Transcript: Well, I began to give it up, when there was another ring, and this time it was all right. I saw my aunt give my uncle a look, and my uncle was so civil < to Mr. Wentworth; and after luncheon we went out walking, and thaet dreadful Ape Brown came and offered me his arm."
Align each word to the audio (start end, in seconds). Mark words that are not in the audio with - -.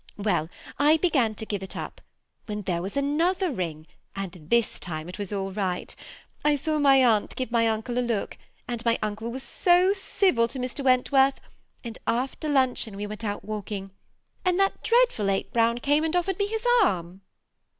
Well, 0.17 0.49
I 0.79 0.97
began 0.97 1.35
to 1.35 1.45
give 1.45 1.61
it 1.61 1.75
up, 1.77 2.01
when 2.47 2.63
there 2.63 2.81
was 2.81 2.97
another 2.97 3.51
ring, 3.51 3.85
and 4.15 4.31
this 4.49 4.79
time 4.79 5.07
it 5.07 5.19
was 5.19 5.31
all 5.31 5.51
right. 5.51 5.95
I 6.43 6.55
saw 6.55 6.79
my 6.79 7.03
aunt 7.05 7.35
give 7.35 7.51
my 7.51 7.67
uncle 7.67 7.99
a 7.99 7.99
look, 8.01 8.35
and 8.67 8.83
my 8.83 8.97
uncle 9.03 9.29
was 9.31 9.43
so 9.43 9.93
civil 9.93 10.47
< 10.47 10.47
to 10.47 10.57
Mr. 10.57 10.83
Wentworth; 10.83 11.39
and 11.83 11.99
after 12.07 12.49
luncheon 12.49 12.97
we 12.97 13.05
went 13.05 13.23
out 13.23 13.45
walking, 13.45 13.91
and 14.43 14.57
thaet 14.57 14.81
dreadful 14.81 15.29
Ape 15.29 15.53
Brown 15.53 15.77
came 15.77 16.03
and 16.03 16.15
offered 16.15 16.39
me 16.39 16.47
his 16.47 16.65
arm." 16.81 17.21